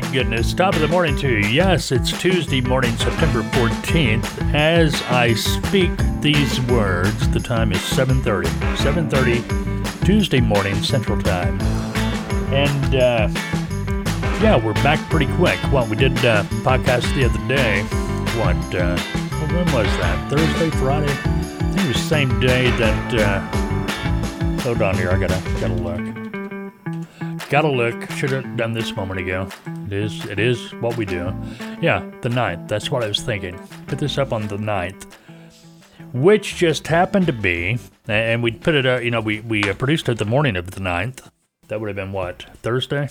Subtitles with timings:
[0.00, 0.52] my goodness.
[0.52, 1.48] Top of the morning to you.
[1.48, 4.54] Yes, it's Tuesday morning, September 14th.
[4.54, 5.90] As I speak
[6.20, 8.44] these words, the time is 7.30.
[8.76, 11.58] 7.30 Tuesday morning, Central Time.
[12.52, 13.28] And, uh,
[14.42, 15.58] yeah, we're back pretty quick.
[15.72, 17.82] Well, we did uh, podcast the other day.
[18.38, 18.98] What, uh,
[19.48, 20.30] when was that?
[20.30, 21.10] Thursday, Friday?
[21.10, 25.72] I think it was the same day that, uh, hold on here, I gotta, gotta
[25.72, 26.25] look.
[27.48, 28.10] Gotta look.
[28.12, 29.48] Should have done this moment ago.
[29.86, 30.24] It is.
[30.26, 31.32] It is what we do.
[31.80, 32.66] Yeah, the 9th.
[32.66, 33.56] That's what I was thinking.
[33.86, 35.06] Put this up on the 9th,
[36.12, 37.78] which just happened to be,
[38.08, 38.84] and we put it.
[38.84, 41.30] Uh, you know, we we uh, produced it the morning of the 9th.
[41.68, 43.10] That would have been what Thursday.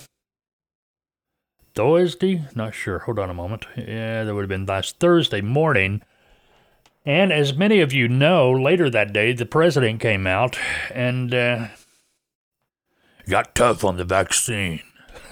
[1.73, 2.43] Thursday?
[2.55, 2.99] Not sure.
[2.99, 3.65] Hold on a moment.
[3.77, 6.01] Yeah, that would have been last Thursday morning.
[7.05, 10.57] And as many of you know, later that day, the president came out
[10.91, 11.67] and uh,
[13.29, 14.81] got tough on the vaccine.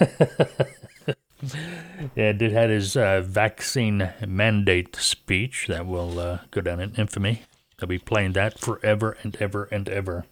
[2.14, 7.42] yeah, did had his uh, vaccine mandate speech that will uh, go down in infamy.
[7.78, 10.24] They'll be playing that forever and ever and ever.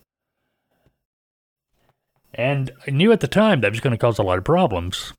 [2.34, 5.12] And I knew at the time that was going to cause a lot of problems,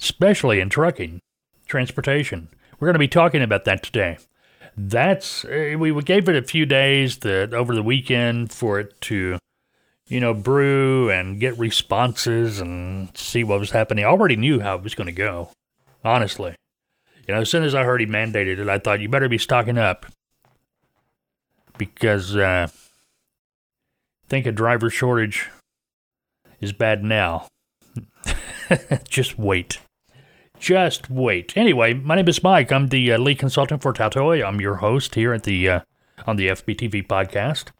[0.00, 1.20] especially in trucking,
[1.66, 2.48] transportation.
[2.78, 4.18] We're going to be talking about that today.
[4.76, 9.38] That's uh, we gave it a few days that over the weekend for it to
[10.08, 14.04] you know, brew and get responses and see what was happening.
[14.04, 15.50] I already knew how it was going to go,
[16.04, 16.54] honestly.
[17.26, 19.38] You know, as soon as I heard he mandated it, I thought you better be
[19.38, 20.06] stocking up
[21.76, 22.68] because uh,
[24.28, 25.48] think a driver shortage
[26.60, 27.48] is bad now.
[29.08, 29.78] Just wait.
[30.58, 31.56] Just wait.
[31.56, 32.72] Anyway, my name is Mike.
[32.72, 34.46] I'm the uh, lead consultant for TALTOA.
[34.46, 35.80] I'm your host here at the uh,
[36.26, 37.70] on the FBTV podcast.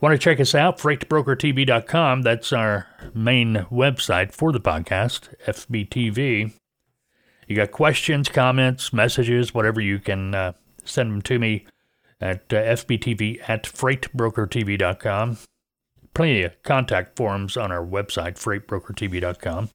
[0.00, 0.78] Want to check us out?
[0.78, 2.22] FreightBrokerTV.com.
[2.22, 6.52] That's our main website for the podcast, FBTV.
[7.48, 10.52] You got questions, comments, messages, whatever you can uh,
[10.84, 11.66] send them to me
[12.20, 15.38] at uh, FBTV at FreightBrokerTV.com.
[16.14, 19.70] Plenty of contact forms on our website, FreightBrokerTV.com.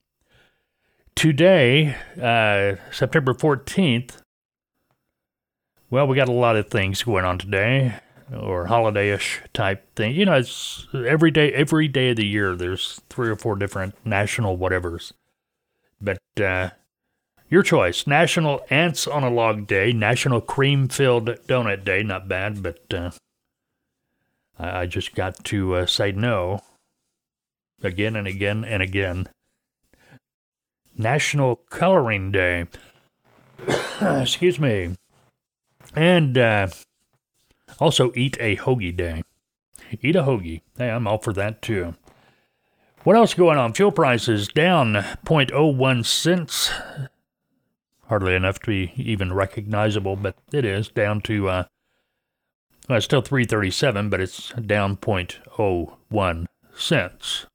[1.15, 4.21] Today, uh, September 14th,
[5.89, 7.99] well, we got a lot of things going on today
[8.39, 10.15] or holiday-ish type thing.
[10.15, 12.55] You know, it's every day, every day of the year.
[12.55, 15.11] There's three or four different national whatevers.
[16.01, 16.71] But uh,
[17.49, 22.03] your choice: National Ants on a Log Day, National Cream-Filled Donut Day.
[22.03, 23.11] Not bad, but uh,
[24.59, 26.61] I, just got to uh, say no
[27.81, 29.27] again and again and again.
[30.97, 32.67] National Coloring Day.
[34.01, 34.95] Excuse me.
[35.95, 36.67] And uh,
[37.79, 39.23] also, eat a hoagie day.
[40.01, 40.61] Eat a hoagie.
[40.77, 41.95] Hey, I'm all for that too.
[43.03, 43.73] What else going on?
[43.73, 46.71] Fuel prices down 0.01 cents.
[48.07, 51.63] Hardly enough to be even recognizable, but it is down to uh,
[52.87, 56.45] well, it's still 337, but it's down 0.01
[56.75, 57.45] cents.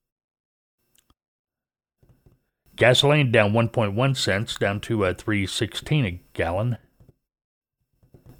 [2.76, 6.78] Gasoline down 1.1 cents, down to uh, 316 a gallon.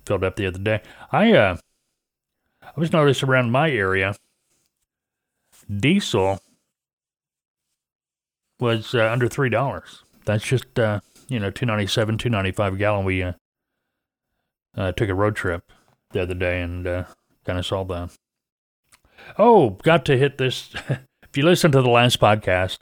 [0.06, 0.80] Filled up the other day.
[1.12, 1.56] I uh,
[2.76, 4.14] I was noticed around my area,
[5.74, 6.40] diesel
[8.60, 10.04] was uh, under three dollars.
[10.24, 13.04] That's just uh, you know two ninety seven, two ninety five gallon.
[13.04, 13.32] We uh,
[14.76, 15.72] uh, took a road trip
[16.10, 17.04] the other day and uh,
[17.44, 18.10] kind of saw that.
[19.38, 20.74] Oh, got to hit this.
[20.88, 22.78] if you listen to the last podcast,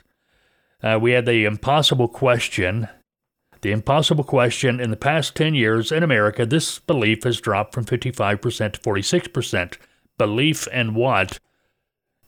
[0.82, 2.88] uh, we had the impossible question.
[3.62, 7.84] The impossible question in the past 10 years in America, this belief has dropped from
[7.84, 9.78] 55% to 46%
[10.18, 11.38] belief and what?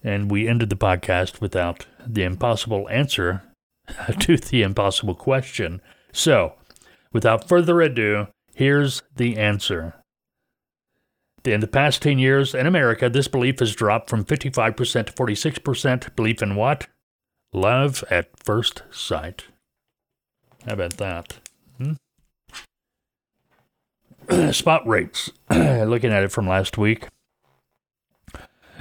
[0.03, 3.43] And we ended the podcast without the impossible answer
[4.21, 5.81] to the impossible question.
[6.13, 6.55] So,
[7.13, 9.95] without further ado, here's the answer.
[11.45, 16.17] In the past 10 years in America, this belief has dropped from 55% to 46%.
[16.17, 16.89] Belief in what?
[17.53, 19.45] Love at first sight.
[20.69, 21.39] How about that?
[21.79, 21.95] Hmm?
[24.53, 25.31] Spot rates.
[25.51, 27.09] Looking at it from last week.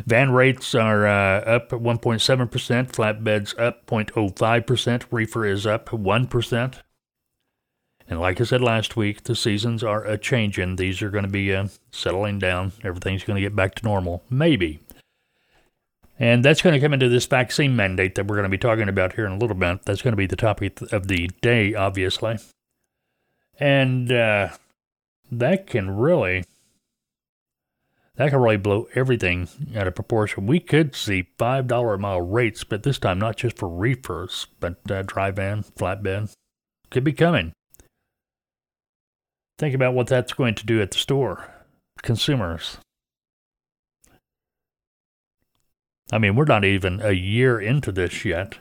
[0.05, 6.81] Van rates are uh, up 1.7%, flatbeds up 0.05%, reefer is up 1%.
[8.09, 10.75] And like I said last week, the seasons are a changing.
[10.75, 12.73] These are going to be uh, settling down.
[12.83, 14.81] Everything's going to get back to normal, maybe.
[16.19, 18.89] And that's going to come into this vaccine mandate that we're going to be talking
[18.89, 19.85] about here in a little bit.
[19.85, 22.37] That's going to be the topic of the day, obviously.
[23.59, 24.49] And uh,
[25.31, 26.43] that can really
[28.15, 30.47] that can really blow everything out of proportion.
[30.47, 34.79] We could see $5 a mile rates, but this time not just for reefers, but
[34.89, 36.33] uh, dry van, flatbed,
[36.89, 37.53] could be coming.
[39.59, 41.53] Think about what that's going to do at the store.
[42.01, 42.77] Consumers.
[46.11, 48.59] I mean, we're not even a year into this yet.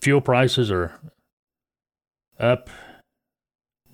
[0.00, 0.98] Fuel prices are
[2.38, 2.70] up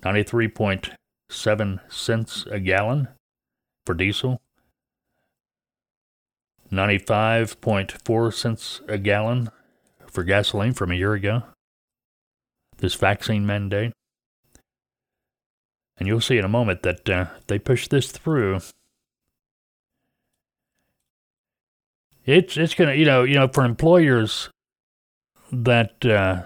[0.01, 3.07] 93.7 cents a gallon
[3.85, 4.39] for diesel,
[6.71, 9.49] 95.4 cents a gallon
[10.07, 11.43] for gasoline from a year ago.
[12.77, 13.93] This vaccine mandate.
[15.97, 18.59] And you'll see in a moment that uh, they push this through.
[22.25, 24.49] It's it's gonna you know you know for employers
[25.51, 26.43] that uh,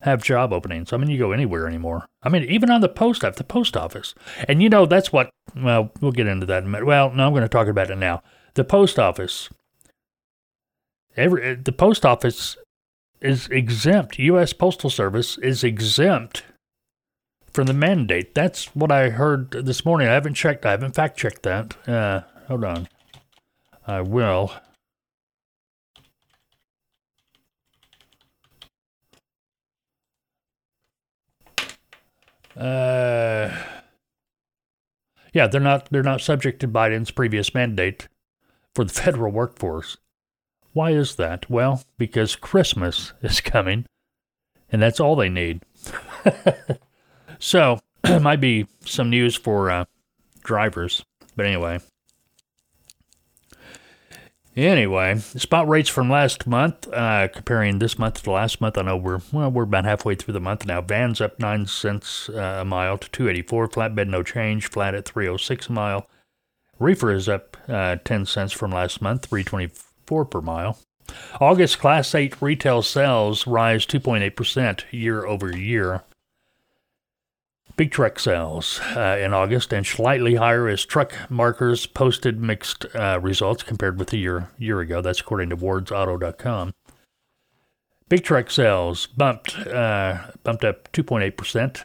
[0.00, 0.92] have job openings.
[0.92, 2.06] I mean, you go anywhere anymore.
[2.22, 4.14] I mean, even on the post office, the post office,
[4.48, 5.30] and you know that's what.
[5.54, 6.62] Well, we'll get into that.
[6.62, 6.86] In a minute.
[6.86, 8.22] Well, no, I'm going to talk about it now.
[8.54, 9.48] The post office.
[11.16, 12.56] Every the post office
[13.20, 14.18] is exempt.
[14.18, 14.52] U.S.
[14.52, 16.44] Postal Service is exempt
[17.52, 18.34] from the mandate.
[18.34, 20.08] That's what I heard this morning.
[20.08, 20.64] I haven't checked.
[20.64, 21.76] I haven't fact checked that.
[21.86, 22.88] Uh, hold on.
[23.86, 24.52] I will.
[32.56, 33.56] Uh,
[35.32, 38.08] yeah, they're not they're not subject to Biden's previous mandate
[38.74, 39.96] for the federal workforce.
[40.72, 41.48] Why is that?
[41.48, 43.86] Well, because Christmas is coming,
[44.72, 45.62] and that's all they need.
[47.38, 47.78] so,
[48.20, 49.84] might be some news for uh,
[50.42, 51.04] drivers,
[51.36, 51.78] but anyway.
[54.56, 58.76] Anyway, spot rates from last month, uh, comparing this month to last month.
[58.76, 60.80] I know we're well, we're about halfway through the month now.
[60.80, 63.68] Vans up nine cents uh, a mile to 284.
[63.68, 66.08] Flatbed no change, flat at 306 a mile.
[66.80, 70.78] Reefer is up uh, 10 cents from last month, 324 per mile.
[71.40, 76.02] August Class 8 retail sales rise 2.8% year over year.
[77.76, 83.18] Big truck sales uh, in August and slightly higher as truck markers posted mixed uh,
[83.22, 85.00] results compared with a year year ago.
[85.00, 86.72] That's according to WardsAuto.com.
[88.08, 91.84] Big truck sales bumped uh, bumped up 2.8 percent.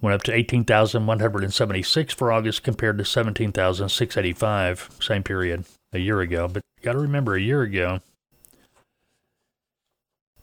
[0.00, 5.64] Went up to 18,176 for August compared to 17,685 same period
[5.94, 6.46] a year ago.
[6.46, 8.00] But you got to remember, a year ago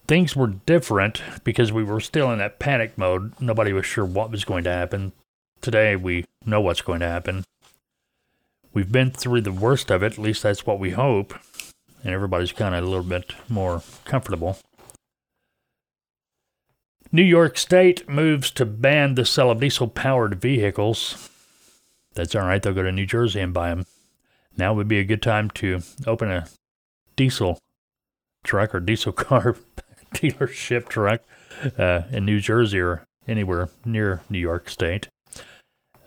[0.08, 3.34] things were different because we were still in that panic mode.
[3.40, 5.14] Nobody was sure what was going to happen.
[5.62, 7.44] Today, we know what's going to happen.
[8.74, 11.34] We've been through the worst of it, at least that's what we hope,
[12.04, 14.58] and everybody's kind of a little bit more comfortable.
[17.12, 21.30] New York State moves to ban the sale of diesel powered vehicles.
[22.14, 23.86] That's all right, they'll go to New Jersey and buy them.
[24.58, 26.48] Now would be a good time to open a
[27.18, 27.60] diesel
[28.44, 29.58] truck or diesel car
[30.16, 31.22] dealership truck
[31.78, 35.08] uh, in New Jersey or anywhere near New York State.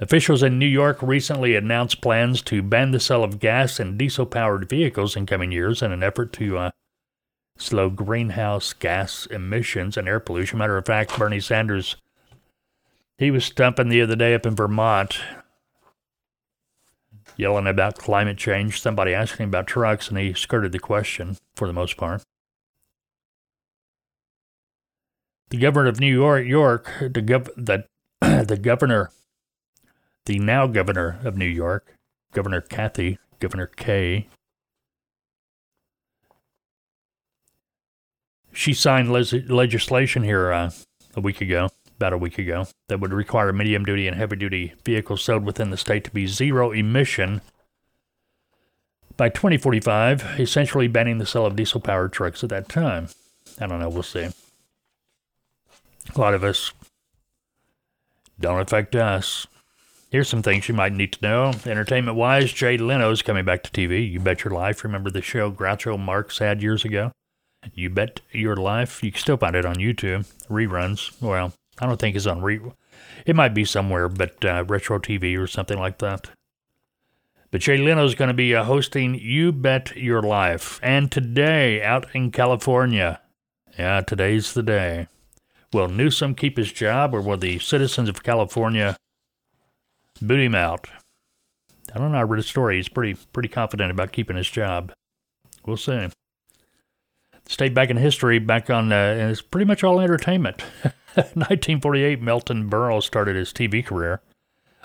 [0.01, 4.27] Officials in New York recently announced plans to ban the sale of gas and diesel
[4.27, 6.71] powered vehicles in coming years in an effort to uh,
[7.56, 10.59] slow greenhouse gas emissions and air pollution.
[10.59, 11.97] Matter of fact, Bernie Sanders,
[13.19, 15.21] he was stumping the other day up in Vermont,
[17.37, 18.81] yelling about climate change.
[18.81, 22.25] Somebody asked him about trucks, and he skirted the question for the most part.
[25.55, 27.84] The governor of New York, York, the gov- the,
[28.44, 29.13] the governor,
[30.27, 31.94] the now governor of New York,
[32.32, 34.27] Governor Kathy, Governor Kay,
[38.53, 40.73] she signed legislation here uh,
[41.15, 41.69] a week ago,
[41.99, 45.70] about a week ago, that would require medium duty and heavy duty vehicles sold within
[45.70, 47.43] the state to be zero emission
[49.17, 53.06] by 2045, essentially banning the sale of diesel powered trucks at that time.
[53.61, 54.31] I don't know, we'll see.
[56.15, 56.73] A lot of us
[58.39, 59.46] don't affect us.
[60.11, 61.53] Here's some things you might need to know.
[61.67, 64.08] Entertainment wise, Jay Leno's coming back to TV.
[64.11, 64.84] You Bet Your Life.
[64.84, 67.11] Remember the show Groucho Marx had years ago?
[67.75, 69.03] You Bet Your Life.
[69.03, 70.27] You can still find it on YouTube.
[70.49, 71.20] Reruns.
[71.20, 72.61] Well, I don't think it's on re.
[73.27, 76.29] It might be somewhere, but uh, retro TV or something like that.
[77.51, 80.79] But Jay Leno's going to be uh, hosting You Bet Your Life.
[80.82, 83.20] And today, out in California,
[83.79, 85.08] yeah, today's the day.
[85.75, 88.97] Will Newsom keep his job, or will the citizens of California
[90.23, 90.87] boot him out?
[91.93, 92.19] I don't know.
[92.19, 92.77] I read a story.
[92.77, 94.93] He's pretty pretty confident about keeping his job.
[95.67, 96.11] We'll see.
[97.47, 100.63] Stayed back in history, back on, uh, and it's pretty much all entertainment.
[101.15, 104.21] 1948, Milton Berle started his TV career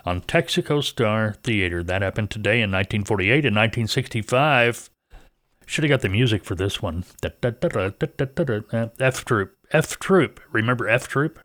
[0.06, 1.84] on Texaco Star Theater.
[1.84, 3.46] That happened today in 1948.
[3.46, 4.90] In 1965,
[5.68, 7.06] Should have got the music for this one.
[9.00, 9.59] F Troop.
[9.72, 10.40] F Troop.
[10.52, 11.40] Remember F Troop?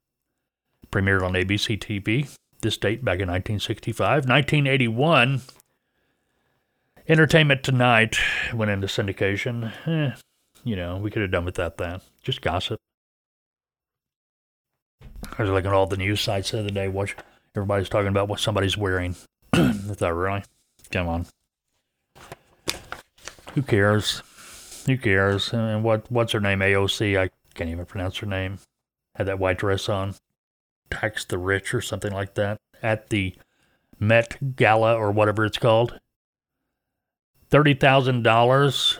[0.90, 2.34] Premiered on ABC TV.
[2.62, 4.26] This date back in 1965.
[4.26, 5.42] 1981.
[7.06, 8.16] Entertainment Tonight
[8.54, 9.72] went into syndication.
[9.86, 10.16] Eh,
[10.62, 12.00] you know, we could have done without that.
[12.22, 12.80] Just gossip.
[15.38, 16.88] I was looking at all the news sites the other day.
[16.88, 17.14] Watch
[17.54, 19.16] everybody's talking about what somebody's wearing.
[19.52, 20.44] I thought, really?
[20.90, 21.26] Come on.
[23.54, 24.22] Who cares?
[24.86, 25.52] Who cares?
[25.52, 26.60] And what what's her name?
[26.60, 27.18] AOC.
[27.20, 28.58] I can't even pronounce her name.
[29.14, 30.14] Had that white dress on.
[30.90, 33.34] Tax the rich or something like that at the
[33.98, 35.98] Met Gala or whatever it's called.
[37.48, 38.98] Thirty thousand dollars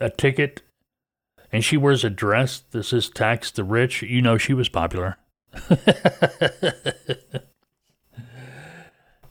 [0.00, 0.62] a ticket,
[1.50, 5.18] and she wears a dress that says "Tax the rich." You know she was popular.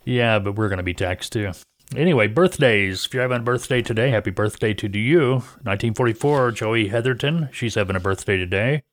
[0.05, 1.51] yeah, but we're gonna be taxed too.
[1.95, 3.05] Anyway, birthdays.
[3.05, 5.31] If you're having a birthday today, happy birthday to you.
[5.63, 7.49] 1944, Joey Heatherton.
[7.51, 8.83] She's having a birthday today.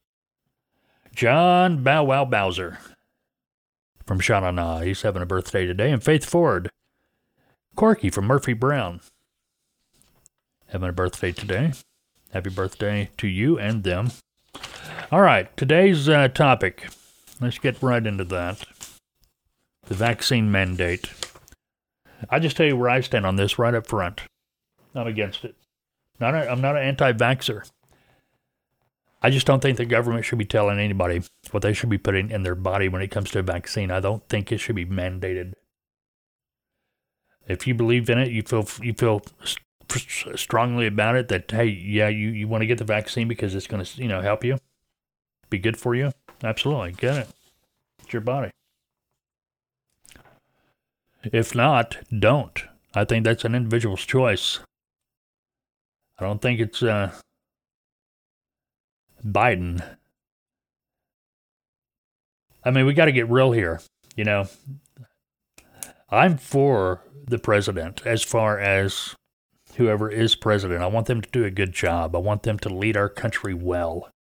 [1.15, 2.79] John Bow Wow Bowser
[4.05, 4.81] from Sha Na Na.
[4.81, 5.93] He's having a birthday today.
[5.93, 6.71] And Faith Ford.
[7.77, 9.01] Corky from Murphy Brown.
[10.69, 11.73] Having a birthday today.
[12.33, 14.11] Happy birthday to you and them.
[15.13, 16.89] All right, today's uh, topic.
[17.41, 18.65] Let's get right into that.
[19.87, 21.11] The vaccine mandate.
[22.31, 24.23] I just tell you where I stand on this right up front.
[24.95, 25.55] I'm against it.
[26.21, 27.71] Not a, I'm not an anti-vaxxer.
[29.23, 32.31] I just don't think the government should be telling anybody what they should be putting
[32.31, 33.91] in their body when it comes to a vaccine.
[33.91, 35.55] I don't think it should be mandated.
[37.47, 39.23] If you believe in it, you feel you feel
[39.89, 43.67] strongly about it that hey, yeah, you, you want to get the vaccine because it's
[43.67, 44.59] going to you know help you,
[45.51, 46.13] be good for you.
[46.45, 47.29] Absolutely, get it.
[48.03, 48.51] It's your body.
[51.33, 52.63] If not, don't.
[52.95, 54.61] I think that's an individual's choice.
[56.19, 57.13] I don't think it's uh,
[59.25, 59.85] Biden.
[62.65, 63.81] I mean, we got to get real here.
[64.17, 64.49] You know,
[66.11, 69.15] I'm for the president as far as
[69.77, 70.83] whoever is president.
[70.83, 72.17] I want them to do a good job.
[72.17, 74.11] I want them to lead our country well.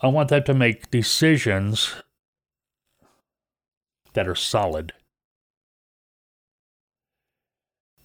[0.00, 1.94] I want them to make decisions
[4.16, 4.92] that are solid.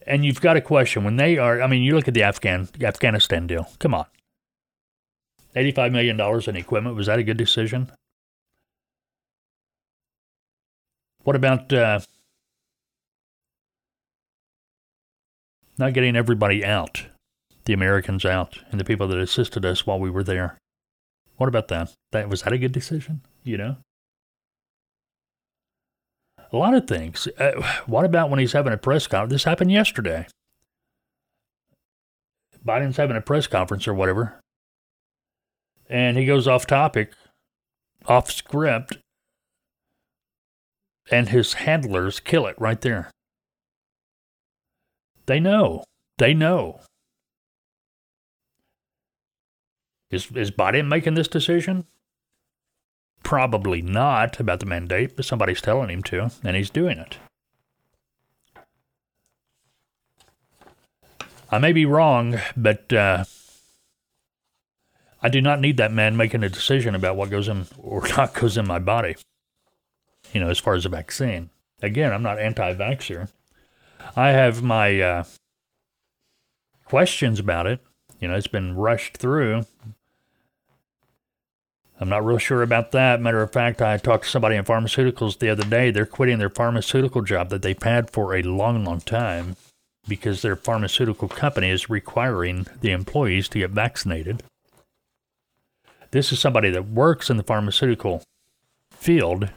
[0.06, 1.62] And you've got a question when they are.
[1.62, 3.72] I mean, you look at the Afghan Afghanistan deal.
[3.80, 4.06] Come on,
[5.56, 6.96] eighty-five million dollars in equipment.
[6.96, 7.91] Was that a good decision?
[11.24, 12.00] What about uh,
[15.77, 17.06] not getting everybody out,
[17.65, 20.58] the Americans out, and the people that assisted us while we were there?
[21.38, 21.94] What about that?
[22.12, 23.22] That was that a good decision?
[23.44, 23.77] You know
[26.51, 27.27] a lot of things.
[27.38, 29.31] Uh, what about when he's having a press conference?
[29.31, 30.27] This happened yesterday.
[32.65, 34.39] Biden's having a press conference or whatever,
[35.89, 37.13] and he goes off topic,
[38.05, 38.98] off script,
[41.10, 43.10] and his handlers kill it right there.
[45.25, 45.84] They know.
[46.17, 46.81] They know.
[50.12, 51.86] Is, is Biden making this decision?
[53.24, 57.18] Probably not about the mandate, but somebody's telling him to, and he's doing it.
[61.50, 63.25] I may be wrong, but uh,
[65.22, 68.34] I do not need that man making a decision about what goes in or not
[68.34, 69.16] goes in my body.
[70.34, 71.50] You know, as far as a vaccine.
[71.82, 73.30] Again, I'm not anti-vaxxer.
[74.16, 75.24] I have my uh,
[76.86, 77.82] questions about it.
[78.20, 79.66] You know, it's been rushed through
[82.01, 83.22] I'm not real sure about that.
[83.22, 85.91] Matter of fact, I talked to somebody in pharmaceuticals the other day.
[85.91, 89.55] They're quitting their pharmaceutical job that they've had for a long, long time
[90.08, 94.41] because their pharmaceutical company is requiring the employees to get vaccinated.
[96.10, 98.24] This is somebody that works in the pharmaceutical
[98.89, 99.51] field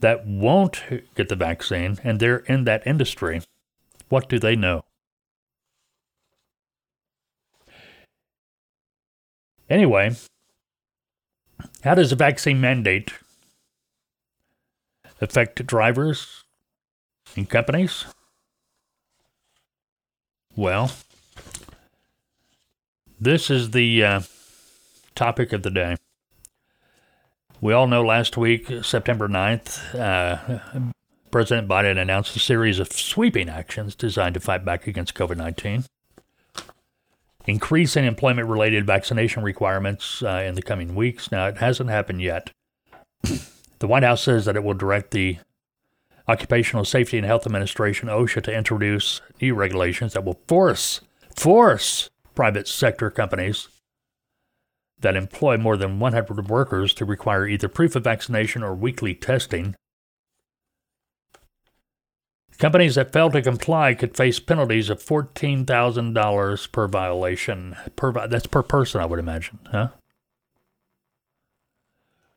[0.00, 0.82] that won't
[1.14, 3.42] get the vaccine and they're in that industry.
[4.08, 4.84] What do they know?
[9.68, 10.14] Anyway,
[11.82, 13.12] how does the vaccine mandate
[15.20, 16.44] affect drivers
[17.36, 18.04] and companies?
[20.54, 20.92] Well,
[23.20, 24.20] this is the uh,
[25.14, 25.96] topic of the day.
[27.60, 30.92] We all know last week, September 9th, uh,
[31.30, 35.84] President Biden announced a series of sweeping actions designed to fight back against COVID 19
[37.46, 41.30] increase in employment related vaccination requirements uh, in the coming weeks.
[41.30, 42.50] Now, it hasn't happened yet.
[43.22, 45.38] the White House says that it will direct the
[46.28, 51.00] Occupational Safety and Health Administration, OSHA, to introduce new regulations that will force
[51.36, 53.68] force private sector companies
[54.98, 59.76] that employ more than 100 workers to require either proof of vaccination or weekly testing.
[62.58, 67.76] Companies that fail to comply could face penalties of $14,000 per violation.
[67.96, 69.88] Per, that's per person, I would imagine, huh?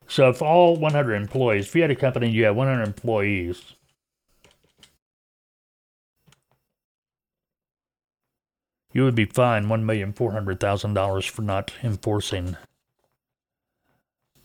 [0.07, 3.75] So if all 100 employees, if you had a company you had 100 employees,
[8.91, 12.57] you would be fined $1,400,000 for not enforcing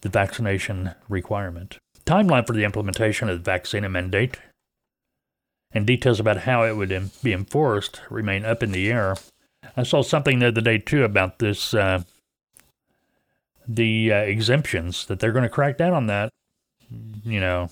[0.02, 1.78] the vaccination requirement.
[2.04, 4.37] Timeline for the implementation of the vaccine mandate
[5.75, 9.16] and details about how it would be enforced remain up in the air.
[9.76, 12.04] I saw something the other day too about this uh,
[13.66, 16.31] the uh, exemptions that they're going to crack down on that.
[17.25, 17.71] You know,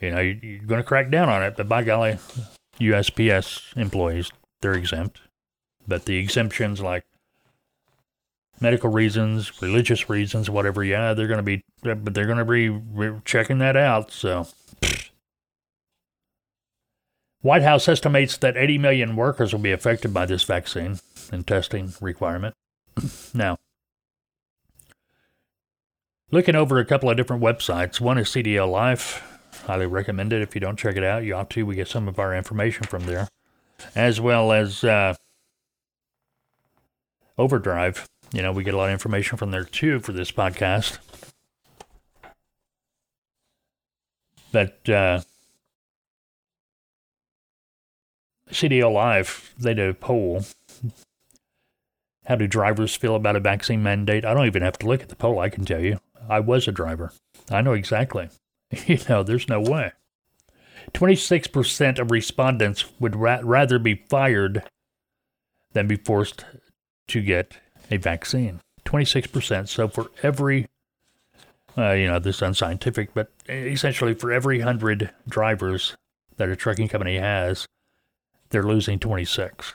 [0.00, 2.18] you know, you're going to crack down on it, but by golly,
[2.80, 4.30] USPS employees
[4.60, 5.20] they're exempt.
[5.86, 7.04] But the exemptions like
[8.60, 13.20] medical reasons, religious reasons, whatever, yeah, they're going to be, but they're going to be
[13.24, 14.10] checking that out.
[14.10, 14.46] So,
[17.44, 20.98] White House estimates that 80 million workers will be affected by this vaccine
[21.30, 22.54] and testing requirement.
[23.34, 23.58] now,
[26.30, 29.22] looking over a couple of different websites, one is CDL Life.
[29.66, 31.22] Highly recommend it if you don't check it out.
[31.22, 31.66] You ought to.
[31.66, 33.28] We get some of our information from there
[33.94, 35.12] as well as uh,
[37.36, 38.08] Overdrive.
[38.32, 40.96] You know, we get a lot of information from there too for this podcast.
[44.50, 45.20] But uh,
[48.54, 50.44] CDL Life, they did a poll.
[52.24, 54.24] How do drivers feel about a vaccine mandate?
[54.24, 55.98] I don't even have to look at the poll, I can tell you.
[56.28, 57.12] I was a driver.
[57.50, 58.30] I know exactly.
[58.86, 59.92] you know, there's no way.
[60.92, 64.62] 26% of respondents would ra- rather be fired
[65.72, 66.44] than be forced
[67.08, 67.58] to get
[67.90, 68.60] a vaccine.
[68.84, 69.68] 26%.
[69.68, 70.66] So for every,
[71.76, 75.96] uh, you know, this is unscientific, but essentially for every 100 drivers
[76.36, 77.66] that a trucking company has,
[78.54, 79.74] they're losing 26.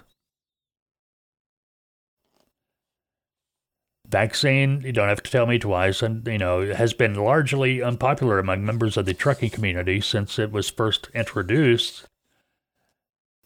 [4.10, 8.40] vaccine, you don't have to tell me twice, and you know, has been largely unpopular
[8.40, 12.06] among members of the trucking community since it was first introduced.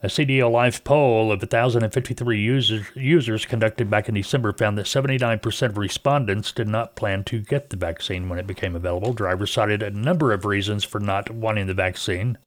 [0.02, 5.62] A CDL Life poll of 1,053 users, users conducted back in December found that 79%
[5.70, 9.14] of respondents did not plan to get the vaccine when it became available.
[9.14, 12.38] Drivers cited a number of reasons for not wanting the vaccine.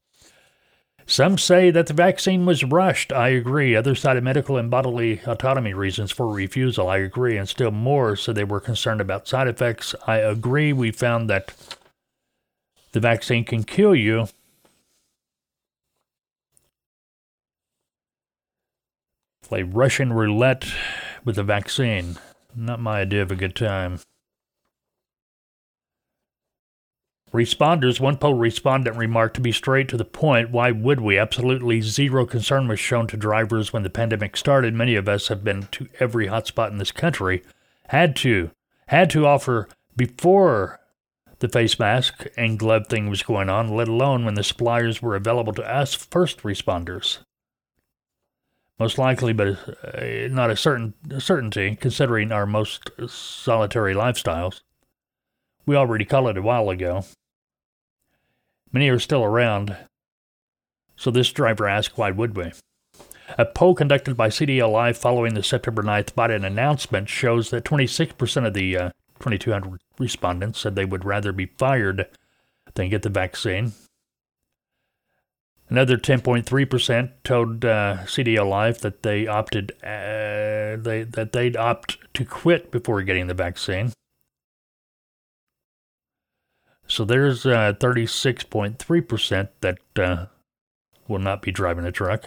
[1.09, 3.12] Some say that the vaccine was rushed.
[3.12, 3.77] I agree.
[3.77, 6.88] Others cited medical and bodily autonomy reasons for refusal.
[6.88, 7.37] I agree.
[7.37, 9.95] And still more said they were concerned about side effects.
[10.07, 10.73] I agree.
[10.73, 11.55] We found that
[12.90, 14.27] the vaccine can kill you.
[19.42, 20.66] Play Russian roulette
[21.25, 22.16] with the vaccine.
[22.57, 24.01] Not my idea of a good time.
[27.37, 31.18] Responders, one poll respondent remarked to be straight to the point, why would we?
[31.18, 34.72] Absolutely zero concern was shown to drivers when the pandemic started.
[34.72, 37.42] Many of us have been to every hotspot in this country,
[37.88, 38.53] had to,
[38.88, 40.81] had to offer before
[41.40, 45.14] the face mask and glove thing was going on, let alone when the suppliers were
[45.14, 47.18] available to us first responders.
[48.79, 54.62] Most likely, but uh, not a certain a certainty, considering our most solitary lifestyles.
[55.66, 57.05] We already called it a while ago.
[58.77, 59.75] Many are still around.
[60.97, 62.53] So this driver asked, why would we?
[63.39, 68.47] A poll conducted by CDL Life following the September 9th Biden announcement shows that 26%
[68.47, 72.07] of the uh, 2,200 respondents said they would rather be fired
[72.75, 73.73] than get the vaccine.
[75.71, 83.01] Another 10.3% told uh, that they opted uh, they, that they'd opt to quit before
[83.01, 83.95] getting the vaccine.
[86.88, 90.27] So there's uh, 36.3% that uh,
[91.09, 92.27] will not be driving a truck.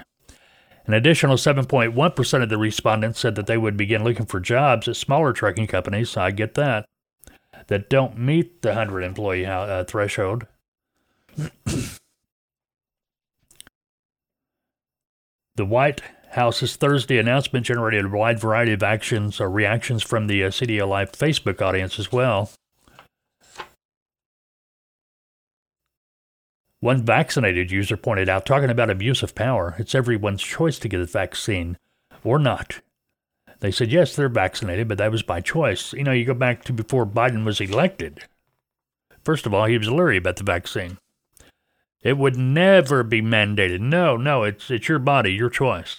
[0.86, 4.95] An additional 7.1% of the respondents said that they would begin looking for jobs at
[4.95, 6.17] smaller trucking companies.
[6.17, 6.86] I get that.
[7.67, 10.48] That don't meet the 100 employee uh, threshold.
[11.36, 12.00] the
[15.65, 20.50] White House's Thursday announcement generated a wide variety of actions or reactions from the uh,
[20.50, 22.50] CDL Life Facebook audience as well.
[26.82, 31.02] One vaccinated user pointed out, talking about abuse of power, it's everyone's choice to get
[31.02, 31.78] a vaccine
[32.24, 32.82] or not.
[33.60, 35.92] They said, yes, they're vaccinated, but that was by choice.
[35.92, 38.24] You know, you go back to before Biden was elected.
[39.24, 40.98] First of all, he was leery about the vaccine.
[42.02, 43.82] It would never be mandated.
[43.82, 45.98] No, no, it's it's your body, your choice.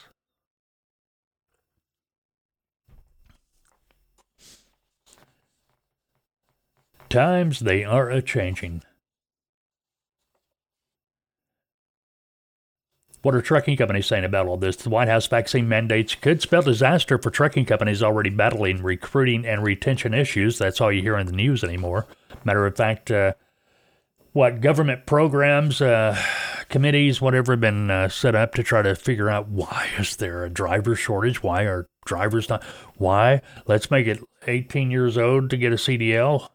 [7.11, 8.83] Times they are a changing.
[13.22, 14.76] What are trucking companies saying about all this?
[14.76, 19.62] The White House vaccine mandates could spell disaster for trucking companies already battling recruiting and
[19.62, 20.56] retention issues.
[20.56, 22.06] That's all you hear in the news anymore.
[22.44, 23.35] Matter of fact, uh,
[24.33, 26.16] what government programs, uh,
[26.70, 30.42] committees, whatever, have been uh, set up to try to figure out why is there
[30.42, 31.42] a driver shortage?
[31.42, 32.64] Why are drivers not?
[32.96, 33.42] Why?
[33.66, 36.48] Let's make it 18 years old to get a CDL.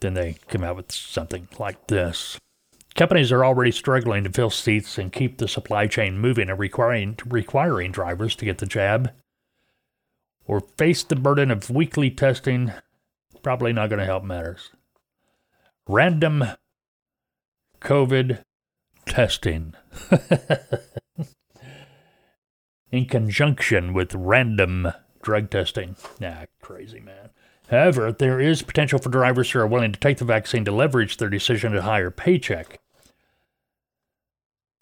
[0.00, 2.38] Then they come out with something like this.
[2.94, 7.16] Companies are already struggling to fill seats and keep the supply chain moving and requiring,
[7.26, 9.12] requiring drivers to get the jab
[10.46, 12.72] or face the burden of weekly testing.
[13.42, 14.70] Probably not going to help matters.
[15.86, 16.44] Random
[17.80, 18.42] COVID
[19.06, 19.74] testing.
[22.90, 25.96] In conjunction with random drug testing.
[26.18, 27.30] Nah, crazy man.
[27.70, 31.18] However, there is potential for drivers who are willing to take the vaccine to leverage
[31.18, 32.80] their decision to higher paycheck.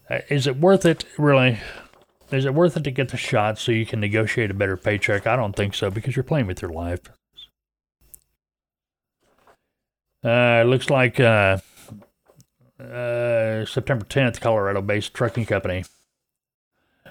[0.09, 1.59] Uh, is it worth it, really?
[2.31, 5.27] Is it worth it to get the shot so you can negotiate a better paycheck?
[5.27, 7.01] I don't think so because you're playing with your life.
[10.25, 11.59] Uh, it looks like uh,
[12.81, 15.85] uh, September 10th, Colorado based trucking company.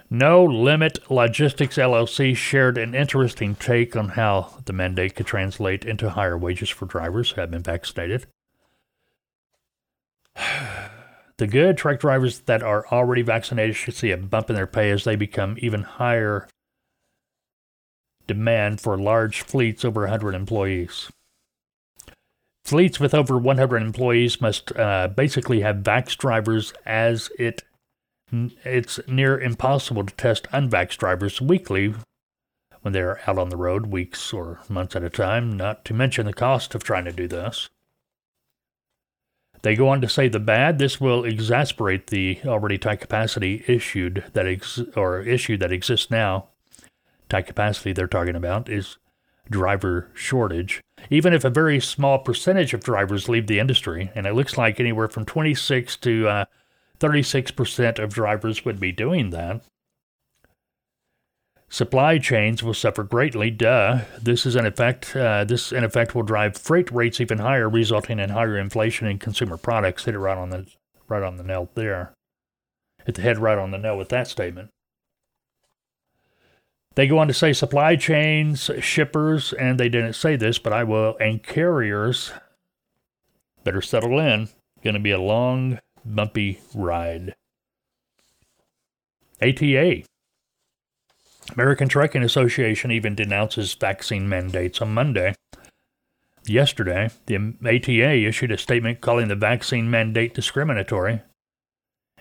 [0.10, 6.12] No Limit Logistics LLC shared an interesting take on how the mandate could translate into
[6.12, 8.28] higher wages for drivers who have been vaccinated.
[11.38, 14.90] The good truck drivers that are already vaccinated should see a bump in their pay
[14.92, 16.48] as they become even higher
[18.26, 21.12] demand for large fleets over 100 employees.
[22.64, 27.64] Fleets with over 100 employees must uh, basically have vax drivers as it
[28.64, 31.94] it's near impossible to test unvax drivers weekly
[32.82, 36.26] when they're out on the road weeks or months at a time, not to mention
[36.26, 37.70] the cost of trying to do this.
[39.64, 44.24] They go on to say the bad this will exasperate the already tight capacity issued
[44.34, 46.50] that ex- or issue that exists now.
[47.30, 48.98] Tight capacity they're talking about is
[49.50, 50.82] driver shortage.
[51.10, 54.80] Even if a very small percentage of drivers leave the industry, and it looks like
[54.80, 56.46] anywhere from 26 to uh,
[57.00, 59.62] 36% of drivers would be doing that,
[61.76, 63.50] Supply chains will suffer greatly.
[63.50, 64.02] Duh.
[64.22, 65.16] This is in effect.
[65.16, 69.20] Uh, this in effect will drive freight rates even higher, resulting in higher inflation in
[69.20, 70.06] consumer products.
[70.06, 70.68] Hit it right on the
[71.08, 72.14] right on the nail there.
[73.06, 74.70] Hit the head right on the nail with that statement.
[76.94, 80.86] They go on to say supply chains, shippers, and they didn't say this, but I
[80.86, 82.32] will, and carriers
[83.66, 84.48] better settle in.
[84.82, 87.36] Going to be a long, bumpy ride.
[89.42, 90.04] ATA
[91.54, 95.36] American Trucking Association even denounces vaccine mandates on Monday.
[96.48, 101.22] Yesterday, the ATA issued a statement calling the vaccine mandate discriminatory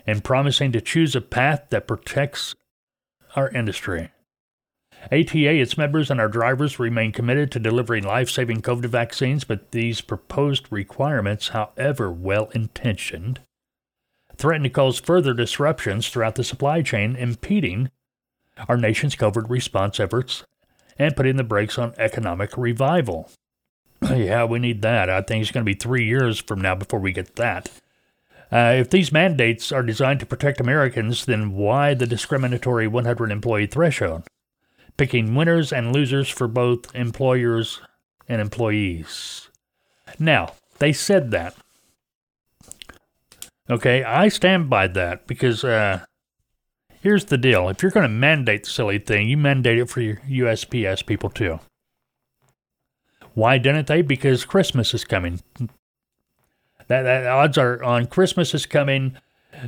[0.07, 2.55] and promising to choose a path that protects
[3.37, 4.11] our industry.
[5.07, 9.73] ATA, its members, and our drivers remain committed to delivering life saving COVID vaccines, but
[9.73, 13.41] these proposed requirements, however well intentioned,
[14.37, 17.91] threaten to cause further disruptions throughout the supply chain, impeding
[18.69, 20.45] our nation's COVID response efforts
[20.99, 23.31] and putting the brakes on economic revival.
[24.03, 25.11] yeah, we need that.
[25.11, 27.71] I think it's going to be three years from now before we get that.
[28.53, 33.67] Uh, if these mandates are designed to protect Americans, then why the discriminatory 100 employee
[33.67, 34.25] threshold?
[34.97, 37.81] Picking winners and losers for both employers
[38.29, 39.49] and employees.
[40.19, 41.57] Now, they said that.
[43.71, 46.05] Okay, I stand by that because uh,
[47.05, 50.01] Here's the deal if you're going to mandate the silly thing, you mandate it for
[50.01, 51.61] your USPS people too.
[53.35, 54.01] Why didn't they?
[54.01, 55.43] Because Christmas is coming.
[56.89, 59.19] That, that odds are on Christmas is coming.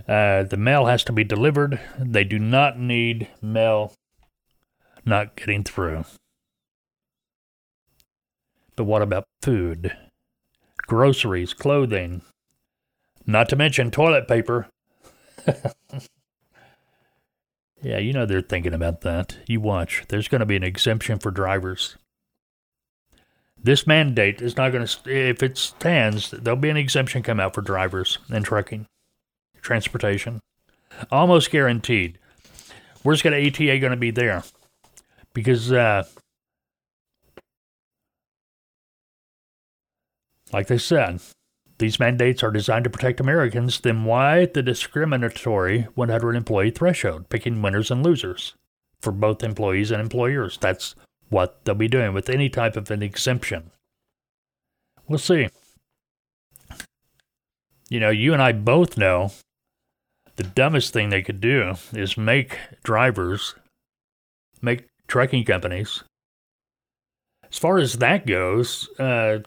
[0.09, 1.79] Uh, the mail has to be delivered.
[1.99, 3.93] They do not need mail
[5.05, 6.07] not getting through.
[8.77, 9.95] But what about food?
[10.87, 12.23] Groceries, clothing,
[13.27, 14.69] not to mention toilet paper.
[17.83, 19.37] Yeah, you know they're thinking about that.
[19.47, 20.05] You watch.
[20.09, 21.97] There's going to be an exemption for drivers.
[23.63, 27.55] This mandate is not going to, if it stands, there'll be an exemption come out
[27.55, 28.87] for drivers and trucking,
[29.61, 30.41] transportation.
[31.13, 32.19] Almost guaranteed.
[33.03, 34.43] Where's going to ATA going to be there?
[35.33, 36.05] Because, uh,
[40.53, 41.21] like they said,
[41.79, 47.61] these mandates are designed to protect Americans, then why the discriminatory 100 employee threshold, picking
[47.61, 48.55] winners and losers
[49.01, 50.57] for both employees and employers?
[50.59, 50.95] That's
[51.29, 53.71] what they'll be doing with any type of an exemption.
[55.09, 55.49] We'll see.
[57.89, 59.33] You know, you and I both know
[60.37, 63.55] the dumbest thing they could do is make drivers,
[64.61, 66.03] make trucking companies.
[67.49, 69.39] As far as that goes, uh,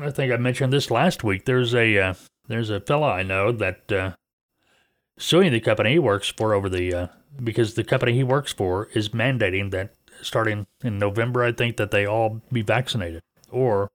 [0.00, 1.44] I think I mentioned this last week.
[1.44, 2.14] There's a uh,
[2.48, 4.12] there's a fella I know that uh,
[5.18, 7.06] suing the company he works for over the uh,
[7.42, 11.90] because the company he works for is mandating that starting in November, I think that
[11.90, 13.90] they all be vaccinated or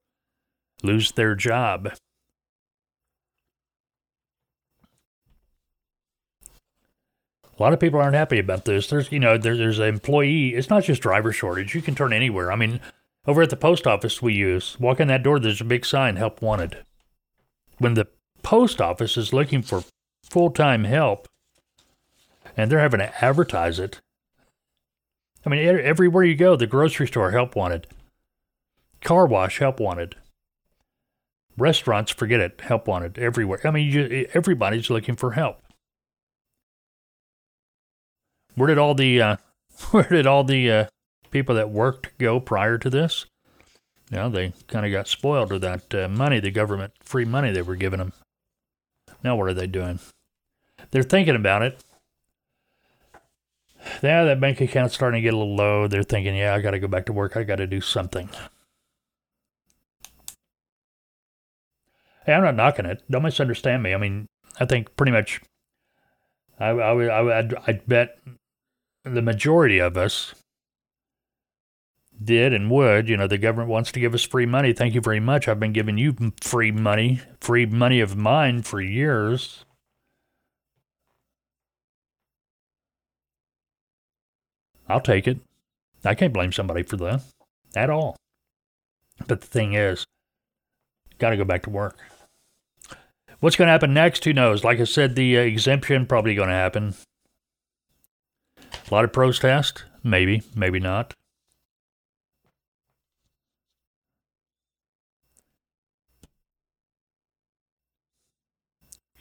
[0.84, 1.94] lose their job.
[7.60, 8.88] A lot of people aren't happy about this.
[8.88, 10.54] There's, you know, there, there's an employee.
[10.54, 11.74] It's not just driver shortage.
[11.74, 12.52] You can turn anywhere.
[12.52, 12.80] I mean,
[13.28, 16.16] over at the post office we use, walk in that door, there's a big sign,
[16.16, 16.78] help wanted.
[17.78, 18.08] When the
[18.42, 19.84] post office is looking for
[20.24, 21.28] full time help
[22.56, 24.00] and they're having to advertise it,
[25.46, 27.88] I mean, everywhere you go, the grocery store, help wanted.
[29.02, 30.16] Car wash, help wanted.
[31.58, 33.18] Restaurants, forget it, help wanted.
[33.18, 33.60] Everywhere.
[33.64, 35.62] I mean, you, everybody's looking for help.
[38.56, 39.38] Where did all the uh,
[39.92, 40.86] where did all the uh,
[41.32, 43.26] people that worked go prior to this.
[44.12, 47.52] You know, they kind of got spoiled with that uh, money, the government free money
[47.52, 48.14] they were giving them.
[49.24, 50.00] Now, what are they doing?
[50.92, 51.84] They're thinking about it.
[54.02, 55.88] Yeah, that bank account's starting to get a little low.
[55.88, 57.36] They're thinking, yeah, I got to go back to work.
[57.36, 58.30] I got to do something.
[62.26, 63.04] Hey, I'm not knocking it.
[63.10, 63.94] Don't misunderstand me.
[63.94, 64.28] I mean,
[64.60, 65.42] I think pretty much,
[66.60, 68.20] I, I, I, I'd, I'd bet
[69.04, 70.34] the majority of us
[72.28, 73.10] did and would.
[73.10, 74.74] You know, the government wants to give us free money.
[74.74, 75.48] Thank you very much.
[75.48, 79.66] I've been giving you free money, free money of mine for years.
[84.88, 85.40] I'll take it.
[86.06, 87.22] I can't blame somebody for that
[87.76, 88.16] at all.
[89.28, 90.06] But the thing is,
[91.18, 91.98] got to go back to work.
[93.40, 94.24] What's going to happen next?
[94.24, 94.64] Who knows?
[94.64, 96.96] Like I said, the uh, exemption probably going to happen.
[98.90, 101.14] A lot of protest, maybe, maybe not.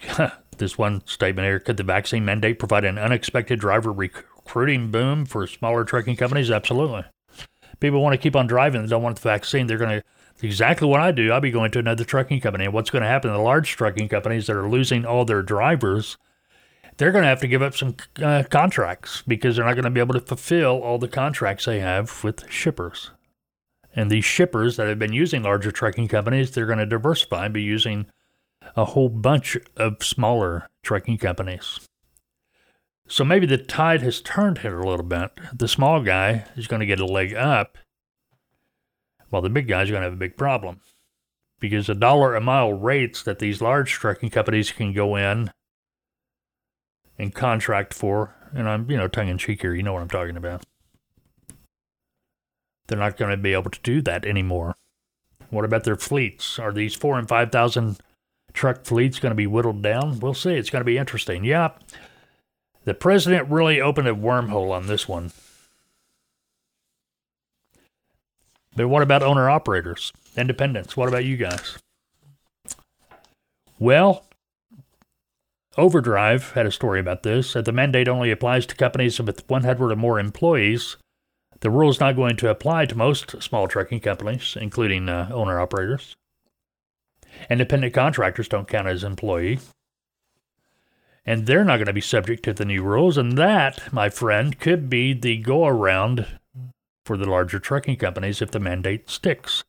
[0.59, 5.47] this one statement here could the vaccine mandate provide an unexpected driver recruiting boom for
[5.47, 6.51] smaller trucking companies?
[6.51, 7.05] Absolutely.
[7.81, 9.67] People want to keep on driving they don't want the vaccine.
[9.67, 11.31] They're going to, exactly what I do.
[11.31, 12.65] I'll be going to another trucking company.
[12.65, 13.31] And what's going to happen?
[13.31, 16.17] To the large trucking companies that are losing all their drivers,
[16.97, 19.91] they're going to have to give up some uh, contracts because they're not going to
[19.91, 23.11] be able to fulfill all the contracts they have with shippers.
[23.95, 27.55] And these shippers that have been using larger trucking companies, they're going to diversify and
[27.55, 28.07] be using
[28.77, 31.81] a whole bunch of smaller trucking companies.
[33.09, 35.31] So maybe the tide has turned here a little bit.
[35.53, 37.79] The small guy is going to get a leg up,
[39.31, 40.81] while the big guy is going to have a big problem.
[41.59, 45.51] Because the dollar a mile rates that these large trucking companies can go in
[47.19, 50.09] and contract for, and I'm, you know, tongue in cheek here, you know what I'm
[50.09, 50.65] talking about.
[52.89, 54.75] They're not going to be able to do that anymore.
[55.49, 56.59] What about their fleets?
[56.59, 57.99] Are these four and five thousand
[58.57, 60.19] truck fleet's going to be whittled down.
[60.19, 60.55] We'll see.
[60.55, 61.45] It's going to be interesting.
[61.45, 61.71] Yeah,
[62.85, 65.33] the president really opened a wormhole on this one.
[68.75, 70.97] But what about owner operators, independents?
[70.97, 71.79] What about you guys?
[73.79, 74.27] Well,
[75.79, 77.53] Overdrive had a story about this.
[77.53, 80.97] That the mandate only applies to companies with 100 or more employees.
[81.61, 85.61] The rule is not going to apply to most small trucking companies, including uh, owner
[85.61, 86.17] operators.
[87.51, 89.59] Independent contractors don't count as employee.
[91.25, 93.19] And they're not going to be subject to the new rules.
[93.19, 96.27] And that, my friend, could be the go around
[97.05, 99.65] for the larger trucking companies if the mandate sticks.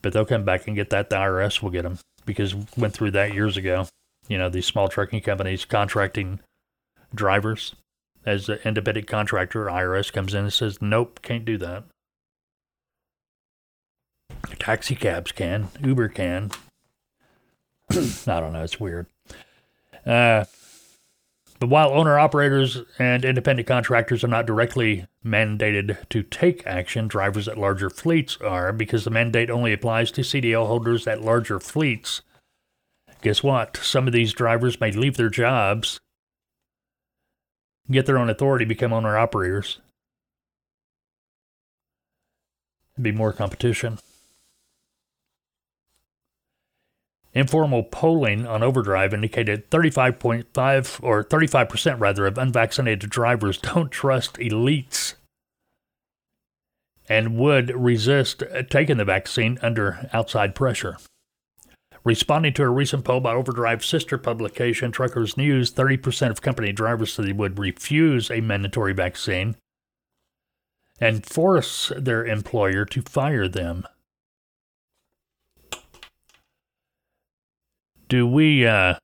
[0.00, 1.10] But they'll come back and get that.
[1.10, 3.86] The IRS will get them because we went through that years ago.
[4.28, 6.40] You know, these small trucking companies contracting
[7.14, 7.74] drivers
[8.24, 9.66] as an independent contractor.
[9.66, 11.84] IRS comes in and says, nope, can't do that.
[14.58, 15.68] Taxi cabs can.
[15.82, 16.50] Uber can.
[17.90, 18.62] I don't know.
[18.62, 19.06] It's weird.
[20.04, 20.44] Uh,
[21.58, 27.48] but while owner operators and independent contractors are not directly mandated to take action, drivers
[27.48, 32.22] at larger fleets are because the mandate only applies to CDL holders at larger fleets.
[33.22, 33.76] Guess what?
[33.78, 35.98] Some of these drivers may leave their jobs,
[37.90, 39.80] get their own authority, become owner operators.
[43.00, 43.98] Be more competition.
[47.34, 55.14] Informal polling on Overdrive indicated 35.5 or 35% rather of unvaccinated drivers don't trust elites
[57.08, 60.96] and would resist taking the vaccine under outside pressure.
[62.04, 67.12] Responding to a recent poll by Overdrive's sister publication, Truckers News, 30% of company drivers
[67.12, 69.56] said they would refuse a mandatory vaccine
[71.00, 73.86] and force their employer to fire them.
[78.08, 78.94] Do we uh,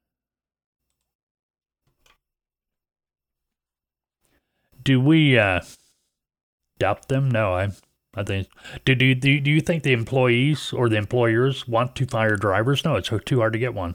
[4.83, 5.61] do we uh,
[6.79, 7.31] doubt them?
[7.31, 7.69] No, I
[8.17, 8.49] I think.
[8.85, 12.85] Do, do, do, do you think the employees or the employers want to fire drivers?
[12.85, 13.95] No, it's too hard to get one.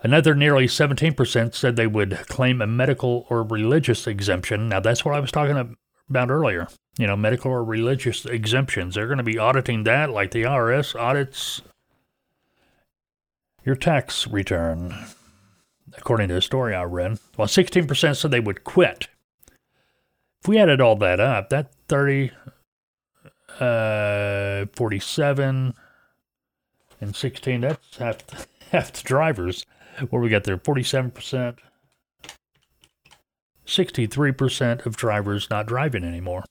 [0.00, 4.68] Another nearly 17% said they would claim a medical or religious exemption.
[4.68, 5.76] Now, that's what I was talking
[6.08, 6.66] about earlier.
[6.98, 8.94] You know, medical or religious exemptions.
[8.94, 11.62] They're going to be auditing that like the IRS audits
[13.64, 14.94] your tax return,
[15.96, 17.18] according to the story I read.
[17.36, 19.08] Well, 16% said they would quit
[20.42, 22.32] if we added all that up, that 30,
[23.60, 25.74] uh, 47,
[27.00, 29.64] and 16, that's half, half the drivers.
[30.10, 30.56] What we got there?
[30.56, 31.58] 47%,
[33.64, 36.42] 63% of drivers not driving anymore.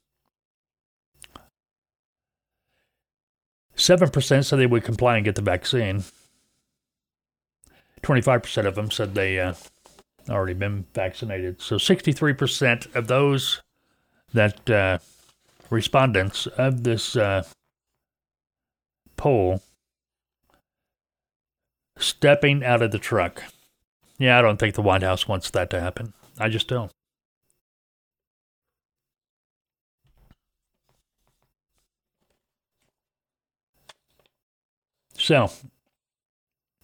[3.76, 6.06] 7% said they would comply and get the vaccine.
[8.04, 9.54] 25% of them said they uh,
[10.30, 11.62] already been vaccinated.
[11.62, 13.62] So 63% of those
[14.34, 15.00] that uh,
[15.70, 17.44] respondents of this uh,
[19.18, 19.62] poll
[21.98, 23.44] stepping out of the truck.
[24.18, 26.14] Yeah, I don't think the White House wants that to happen.
[26.40, 26.92] I just don't.
[35.18, 35.52] So,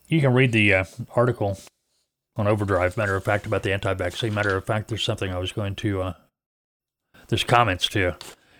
[0.08, 1.58] you can read the uh, article
[2.36, 4.34] on Overdrive, matter of fact, about the anti vaccine.
[4.34, 6.14] Matter of fact, there's something I was going to uh,
[7.28, 8.14] there's comments too.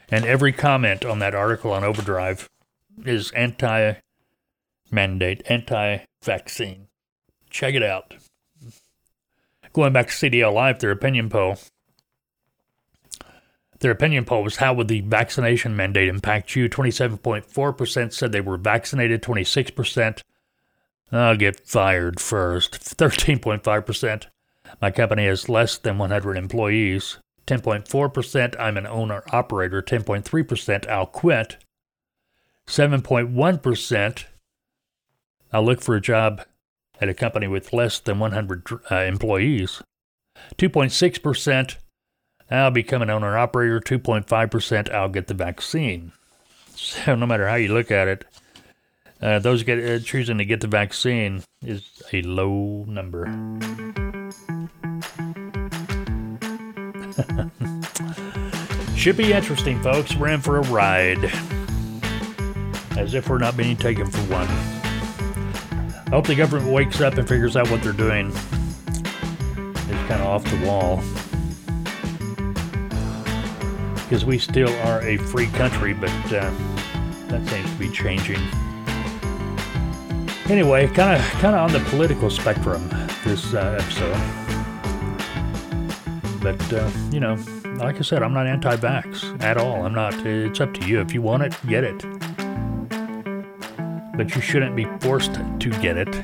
[0.10, 2.50] And every comment on that article on Overdrive
[3.06, 3.94] is anti
[4.92, 6.88] mandate, anti vaccine.
[7.50, 8.14] Check it out.
[9.74, 11.58] Going back to CDL Life, their opinion poll.
[13.80, 16.68] Their opinion poll was how would the vaccination mandate impact you?
[16.68, 20.22] 27.4% said they were vaccinated, 26%.
[21.12, 22.74] I'll get fired first.
[22.74, 24.26] 13.5%.
[24.82, 27.18] My company has less than 100 employees.
[27.48, 29.82] 10.4%, I'm an owner operator.
[29.82, 31.58] 10.3%, I'll quit.
[32.68, 34.26] 7.1%,
[35.54, 36.42] I'll look for a job
[37.00, 39.82] at a company with less than 100 uh, employees.
[40.58, 41.76] 2.6%,
[42.52, 43.80] I'll become an owner operator.
[43.80, 46.12] 2.5%, I'll get the vaccine.
[46.76, 48.26] So, no matter how you look at it,
[49.22, 53.26] uh, those get, uh, choosing to get the vaccine is a low number.
[58.96, 60.16] Should be interesting, folks.
[60.16, 61.32] We're in for a ride.
[62.98, 64.48] As if we're not being taken for one.
[66.08, 68.28] I hope the government wakes up and figures out what they're doing.
[68.30, 71.02] It's kind of off the wall.
[74.04, 76.52] Because we still are a free country, but uh,
[77.28, 78.42] that seems to be changing.
[80.50, 82.88] Anyway, kind of kind of on the political spectrum
[83.26, 84.48] this uh, episode.
[86.42, 87.36] But, uh, you know,
[87.76, 89.86] like I said, I'm not anti vax at all.
[89.86, 90.14] I'm not.
[90.26, 91.02] It's up to you.
[91.02, 92.00] If you want it, get it.
[94.16, 96.16] But you shouldn't be forced to get it.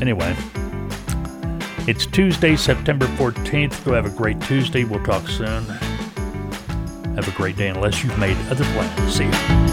[0.00, 0.36] Anyway,
[1.88, 3.84] it's Tuesday, September 14th.
[3.84, 4.84] Go have a great Tuesday.
[4.84, 5.66] We'll talk soon.
[7.16, 9.14] Have a great day unless you've made other plans.
[9.14, 9.63] See you.